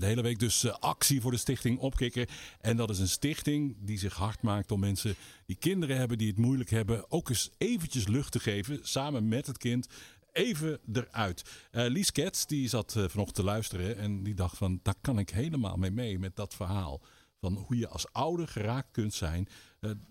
[0.00, 2.28] De hele week dus uh, actie voor de stichting Opkikker.
[2.60, 5.14] En dat is een stichting die zich hard maakt om mensen
[5.46, 8.78] die kinderen hebben, die het moeilijk hebben, ook eens eventjes lucht te geven.
[8.82, 9.86] Samen met het kind.
[10.32, 11.42] Even eruit.
[11.72, 15.18] Uh, Lies Kets, die zat uh, vanochtend te luisteren en die dacht van, daar kan
[15.18, 17.00] ik helemaal mee mee met dat verhaal.
[17.40, 19.48] Van hoe je als ouder geraakt kunt zijn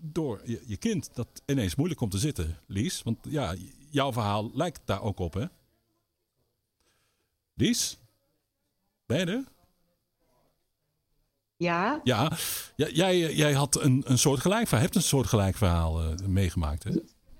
[0.00, 2.58] door je, je kind dat ineens moeilijk komt te zitten.
[2.66, 3.54] Lies, want ja,
[3.90, 5.44] jouw verhaal lijkt daar ook op hè?
[7.54, 7.98] Lies?
[9.06, 9.44] Ben je er?
[11.56, 12.00] Ja.
[12.04, 12.32] Ja,
[12.76, 16.84] jij, jij had een, een soort gelijk verhaal, hebt een soort gelijk verhaal uh, meegemaakt,
[16.84, 16.90] hè?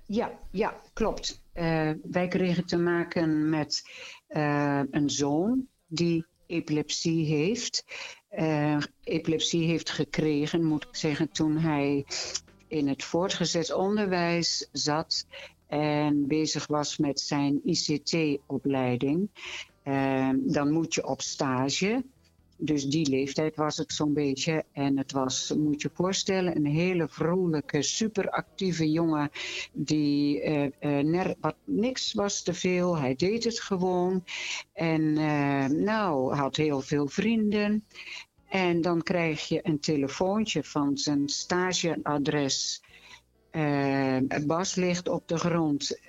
[0.05, 1.41] Ja, ja klopt.
[1.53, 3.83] Uh, wij kregen te maken met
[4.29, 7.85] uh, een zoon die epilepsie heeft.
[9.03, 12.05] epilepsie heeft gekregen, moet ik zeggen, toen hij
[12.67, 15.25] in het voortgezet onderwijs zat
[15.67, 19.29] en bezig was met zijn ICT-opleiding.
[20.35, 22.03] dan moet je op stage.
[22.57, 24.63] Dus die leeftijd was het zo'n beetje.
[24.71, 29.29] En het was, moet je voorstellen, een hele vrolijke, superactieve jongen.
[29.73, 32.97] Die uh, uh, wat, niks was te veel.
[32.97, 34.23] Hij deed het gewoon.
[34.73, 37.85] En uh, nou, had heel veel vrienden.
[38.49, 42.83] En dan krijg je een telefoontje van zijn stageadres.
[43.51, 45.99] Uh, Bas ligt op de grond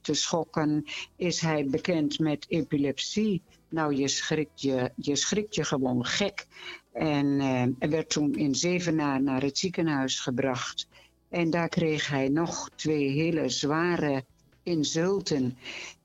[0.00, 0.84] te schokken.
[1.16, 3.42] Is hij bekend met epilepsie?
[3.74, 6.46] Nou, je schrikt je, je, schrikt je gewoon gek.
[6.92, 10.86] En uh, er werd toen in Zevenaar naar het ziekenhuis gebracht.
[11.28, 14.24] En daar kreeg hij nog twee hele zware
[14.62, 15.58] insulten.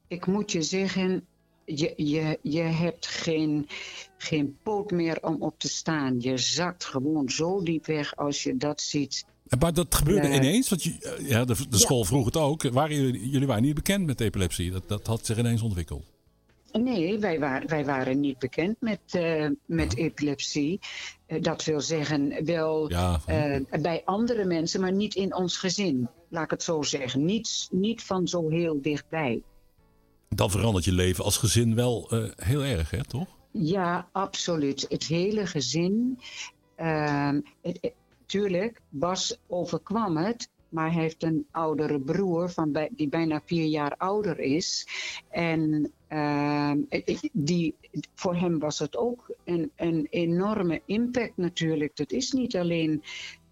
[0.08, 1.26] Ik moet je zeggen,
[1.66, 3.68] je, je, je hebt geen,
[4.18, 6.20] geen poot meer om op te staan.
[6.20, 9.26] Je zakt gewoon zo diep weg als je dat ziet.
[9.60, 10.70] Maar dat gebeurde uh, ineens?
[10.70, 12.06] Want je, ja, de, de school ja.
[12.06, 12.64] vroeg het ook.
[12.64, 14.72] Waren jullie, jullie waren niet bekend met epilepsie.
[14.72, 16.06] Dat, dat had zich ineens ontwikkeld.
[16.72, 20.04] Nee, wij, wa wij waren niet bekend met, uh, met ja.
[20.04, 20.80] epilepsie.
[21.28, 26.10] Uh, dat wil zeggen, wel ja, uh, bij andere mensen, maar niet in ons gezin.
[26.30, 27.26] Laat ik het zo zeggen.
[27.26, 29.42] Niet, niet van zo heel dichtbij.
[30.30, 33.28] Dan verandert je leven als gezin wel heel erg, hè, toch?
[33.52, 34.86] Ja, absoluut.
[34.90, 36.20] Het hele gezin.
[36.76, 37.94] Ehm, het,
[38.26, 40.50] tuurlijk, Bas overkwam het.
[40.70, 44.88] Maar hij heeft een oudere broer van bij, die bijna vier jaar ouder is.
[45.30, 46.72] En uh,
[47.32, 47.76] die,
[48.16, 51.96] voor hem was het ook een, een enorme impact natuurlijk.
[51.96, 53.04] Dat is niet alleen.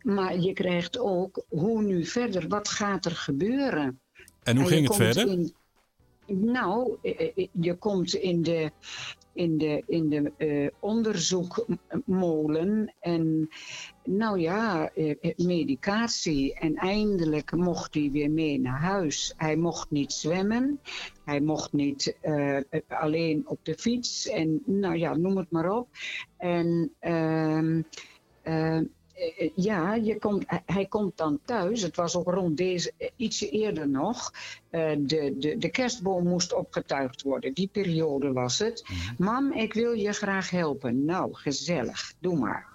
[0.02, 4.00] Maar je krijgt ook hoe nu verder, wat gaat er gebeuren?
[4.44, 5.28] En hoe en ging het verder?
[5.28, 5.54] In,
[6.28, 6.98] nou,
[7.52, 8.72] je komt in de,
[9.34, 13.50] in de, in de onderzoekmolen en
[14.04, 14.92] nou ja,
[15.36, 16.54] medicatie.
[16.54, 19.34] En eindelijk mocht hij weer mee naar huis.
[19.38, 20.80] Hij mocht niet zwemmen,
[21.26, 22.18] hij mocht niet
[22.88, 25.88] alleen op de fiets en nou ja, noem het maar op.
[26.38, 27.82] En ehm,
[29.60, 31.82] ja, je komt, hij komt dan thuis.
[31.82, 34.32] Het was ook rond deze, ietsje eerder nog.
[34.72, 37.54] Uh, de, de, de kerstboom moest opgetuigd worden.
[37.54, 38.84] Die periode was het.
[38.88, 39.16] Mm-hmm.
[39.18, 41.06] Mam, ik wil je graag helpen.
[41.06, 42.14] Nou, gezellig.
[42.20, 42.66] Doe maar.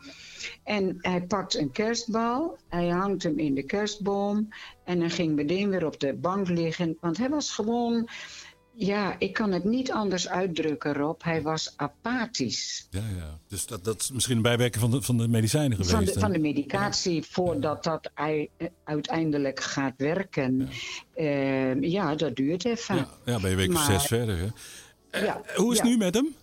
[0.64, 2.58] En hij pakt een kerstbal.
[2.68, 4.48] Hij hangt hem in de kerstboom.
[4.84, 6.96] En hij ging meteen weer op de bank liggen.
[7.00, 8.08] Want hij was gewoon
[8.74, 11.22] ja, ik kan het niet anders uitdrukken, Rob.
[11.22, 12.86] Hij was apathisch.
[12.90, 13.38] Ja, ja.
[13.48, 15.90] Dus dat, dat is misschien een bijwerking van de, van de medicijnen geweest.
[15.90, 17.22] Van de, van de medicatie, ja.
[17.22, 18.10] voordat dat
[18.84, 20.68] uiteindelijk gaat werken.
[21.16, 22.96] Ja, uh, ja dat duurt even.
[22.96, 24.38] Ja, ja ben je week maar, zes verder.
[24.38, 24.48] Hè?
[25.20, 26.34] Uh, ja, hoe is het nu met hem?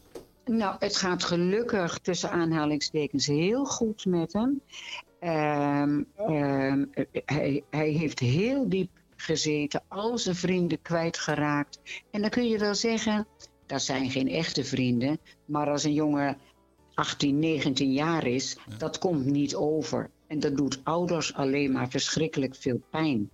[0.46, 4.62] Nou, het gaat gelukkig tussen aanhalingstekens heel goed met hem.
[5.22, 5.84] Uh,
[7.26, 8.90] hij, hij heeft heel diep
[9.22, 11.80] gezeten, al zijn vrienden kwijtgeraakt.
[12.12, 13.28] En dan kun je wel zeggen,
[13.66, 15.20] dat zijn geen echte vrienden.
[15.46, 16.38] Maar als een jongen
[16.94, 18.78] 18, 19 jaar is, ja.
[18.78, 20.10] dat komt niet over.
[20.28, 23.30] En dat doet ouders alleen maar verschrikkelijk veel pijn.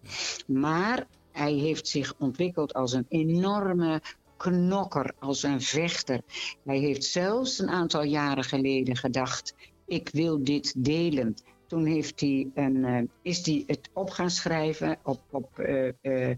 [0.48, 4.02] Maar hij heeft zich ontwikkeld als een enorme
[4.38, 6.22] knokker, als een vechter.
[6.66, 9.56] Hij heeft zelfs een aantal jaren geleden gedacht:
[9.86, 11.36] ik wil dit delen.
[11.76, 16.36] Toen heeft hij een, uh, is hij het op gaan schrijven op, op uh, uh,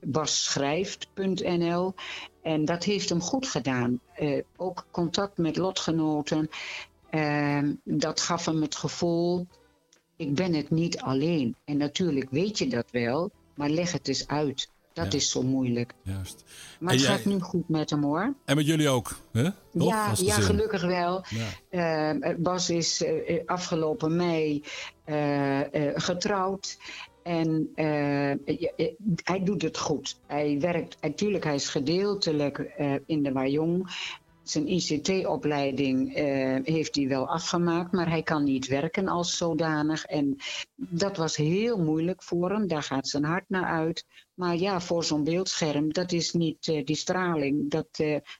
[0.00, 1.94] basschrijft.nl.
[2.42, 4.00] En dat heeft hem goed gedaan.
[4.56, 6.48] ook contact met lotgenoten.
[7.10, 9.46] Ehm, dat gaf hem het gevoel,
[10.16, 11.56] ik ben het niet alleen.
[11.64, 14.70] En natuurlijk weet je dat wel, maar leg het eens uit.
[14.98, 15.18] Dat ja.
[15.18, 15.94] is zo moeilijk.
[16.02, 16.44] Juist.
[16.78, 17.16] Maar en het jij...
[17.16, 18.34] gaat nu goed met hem hoor.
[18.44, 19.48] En met jullie ook, hè?
[19.78, 19.88] Toch?
[19.88, 21.24] Ja, ja gelukkig wel.
[21.70, 22.14] Ja.
[22.14, 24.64] Uh, Bas is uh, afgelopen mei
[25.06, 25.60] uh,
[25.94, 26.78] getrouwd.
[27.22, 27.70] En
[29.24, 30.18] hij doet het goed.
[30.26, 32.72] Hij werkt, natuurlijk, hij is gedeeltelijk
[33.06, 33.90] in de Wajong.
[34.50, 36.14] Zijn ICT-opleiding
[36.64, 40.04] heeft hij wel afgemaakt, maar hij kan niet werken als zodanig.
[40.04, 40.36] En
[40.74, 42.66] dat was heel moeilijk voor hem.
[42.66, 44.04] Daar gaat zijn hart naar uit.
[44.34, 47.70] Maar ja, voor zo'n beeldscherm, dat is niet die straling.
[47.70, 47.88] Dat,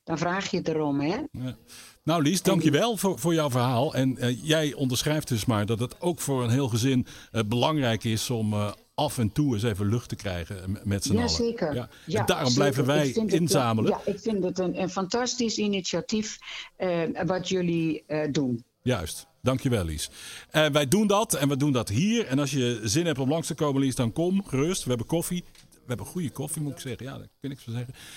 [0.05, 1.16] dan vraag je erom, hè?
[1.31, 1.56] Ja.
[2.05, 3.94] Nou Lies, dankjewel voor, voor jouw verhaal.
[3.94, 7.06] En jij onderschrijft dus maar dat het ook voor een heel gezin
[7.46, 8.55] belangrijk is om
[8.98, 11.28] af en toe eens even lucht te krijgen met z'n allen.
[11.28, 11.74] Zeker.
[11.74, 13.90] Ja, en daarom blijven wij inzamelen.
[13.90, 16.38] ja, ik vind het een, een fantastisch initiatief
[16.78, 18.64] uh, wat jullie uh, doen.
[18.82, 19.26] Juist.
[19.42, 20.10] Dankjewel, Lies.
[20.50, 22.26] Wij doen dat en we doen dat hier.
[22.26, 24.82] En als je zin hebt om langs te komen, Lies, dan kom gerust.
[24.82, 25.44] We hebben koffie.
[25.70, 27.06] We hebben goede koffie, moet ik zeggen.
[27.06, 27.94] Ja, daar kan ik zo zeggen.